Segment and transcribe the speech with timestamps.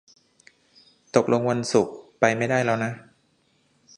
[1.15, 2.91] ตกลงวันศุกร์ไปไม่ได้แล้วนะ